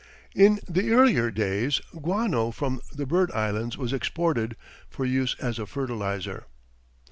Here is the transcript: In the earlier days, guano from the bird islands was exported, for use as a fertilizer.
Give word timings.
In 0.33 0.59
the 0.67 0.89
earlier 0.93 1.29
days, 1.29 1.79
guano 1.93 2.49
from 2.49 2.81
the 2.91 3.05
bird 3.05 3.29
islands 3.33 3.77
was 3.77 3.93
exported, 3.93 4.55
for 4.89 5.05
use 5.05 5.35
as 5.39 5.59
a 5.59 5.67
fertilizer. 5.67 6.47